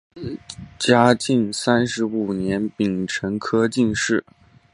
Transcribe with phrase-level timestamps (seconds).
[0.79, 4.25] 嘉靖三十五年丙辰科进士。